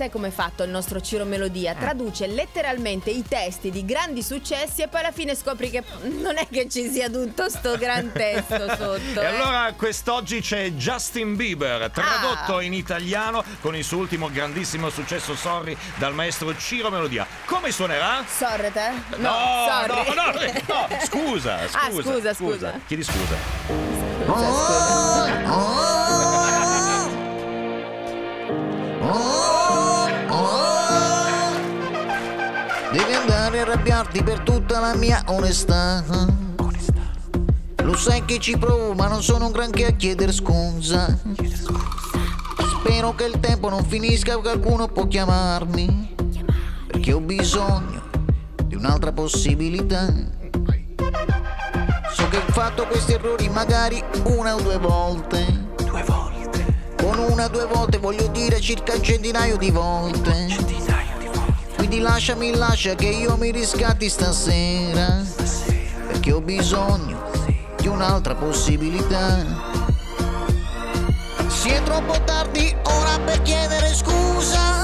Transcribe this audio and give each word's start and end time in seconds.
sai 0.00 0.08
come 0.08 0.28
è 0.28 0.30
fatto 0.30 0.62
il 0.62 0.70
nostro 0.70 0.98
Ciro 1.02 1.26
Melodia? 1.26 1.74
Traduce 1.74 2.26
letteralmente 2.26 3.10
i 3.10 3.22
testi 3.22 3.70
di 3.70 3.84
grandi 3.84 4.22
successi 4.22 4.80
e 4.80 4.88
poi 4.88 5.00
alla 5.00 5.12
fine 5.12 5.34
scopri 5.34 5.68
che 5.68 5.82
non 6.22 6.38
è 6.38 6.48
che 6.50 6.70
ci 6.70 6.88
sia 6.88 7.10
tutto 7.10 7.50
sto 7.50 7.76
gran 7.76 8.10
testo 8.12 8.66
sotto. 8.76 9.20
E 9.20 9.24
eh. 9.24 9.26
allora 9.26 9.74
quest'oggi 9.76 10.40
c'è 10.40 10.70
Justin 10.70 11.36
Bieber, 11.36 11.90
tradotto 11.90 12.56
Ah. 12.56 12.62
in 12.62 12.72
italiano 12.72 13.44
con 13.60 13.76
il 13.76 13.84
suo 13.84 13.98
ultimo 13.98 14.30
grandissimo 14.30 14.88
successo 14.88 15.34
Sorry 15.34 15.76
dal 15.96 16.14
maestro 16.14 16.56
Ciro 16.56 16.88
Melodia. 16.88 17.26
Come 17.44 17.70
suonerà? 17.70 18.24
Sorry 18.26 18.72
te? 18.72 18.92
No, 19.16 19.66
sorry. 19.68 20.14
no, 20.14 20.14
no, 20.14 20.32
no, 20.32 20.88
scusa, 21.04 21.58
scusa. 21.68 21.78
Ah, 21.78 21.90
scusa, 21.90 22.32
scusa. 22.32 22.80
Chiedi 22.86 23.02
scusa. 23.02 23.36
Scusa, 24.24 24.46
scusa. 24.46 24.89
Arrabbiarti 33.80 34.22
per 34.22 34.40
tutta 34.40 34.78
la 34.78 34.94
mia 34.94 35.22
onestà. 35.28 36.04
Lo 37.82 37.96
sai 37.96 38.26
che 38.26 38.38
ci 38.38 38.58
provo, 38.58 38.92
ma 38.92 39.08
non 39.08 39.22
sono 39.22 39.46
un 39.46 39.52
granché 39.52 39.86
a 39.86 39.92
chiedere 39.92 40.32
scusa. 40.32 41.18
Spero 42.78 43.14
che 43.14 43.24
il 43.24 43.40
tempo 43.40 43.70
non 43.70 43.82
finisca, 43.84 44.36
qualcuno 44.36 44.86
può 44.88 45.06
chiamarmi. 45.06 46.14
Perché 46.88 47.12
ho 47.14 47.20
bisogno 47.20 48.02
di 48.66 48.74
un'altra 48.74 49.12
possibilità. 49.12 50.12
So 52.12 52.28
che 52.28 52.36
ho 52.36 52.52
fatto 52.52 52.86
questi 52.86 53.14
errori 53.14 53.48
magari 53.48 54.04
una 54.24 54.56
o 54.56 54.60
due 54.60 54.76
volte. 54.76 55.68
Due 55.86 56.02
volte. 56.02 56.64
Con 57.00 57.18
una 57.18 57.46
o 57.46 57.48
due 57.48 57.64
volte 57.64 57.96
voglio 57.96 58.26
dire 58.26 58.60
circa 58.60 58.92
un 58.92 59.02
centinaio 59.02 59.56
di 59.56 59.70
volte. 59.70 60.79
Quindi 61.80 62.00
lasciami, 62.00 62.54
lascia 62.54 62.94
che 62.94 63.06
io 63.06 63.38
mi 63.38 63.50
riscatti 63.50 64.10
stasera. 64.10 65.24
Perché 66.08 66.30
ho 66.30 66.42
bisogno 66.42 67.30
di 67.80 67.88
un'altra 67.88 68.34
possibilità. 68.34 69.42
Si 71.48 71.70
è 71.70 71.82
troppo 71.82 72.22
tardi 72.24 72.76
ora 72.82 73.18
per 73.24 73.40
chiedere 73.40 73.94
scusa. 73.94 74.79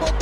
double 0.00 0.21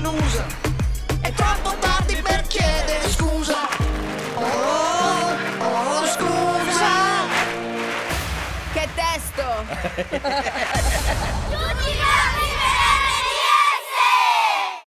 delusa. 0.00 0.46
È 1.20 1.32
troppo 1.32 1.76
tardi 1.78 2.16
per 2.22 2.42
chiedere 2.46 3.08
scusa. 3.10 3.68
Oh, 4.34 5.36
oh, 5.58 6.06
scusa. 6.06 7.28
Che 8.72 8.88
testo! 8.94 9.44
Tutti 11.50 11.92
bravi! 11.96 12.59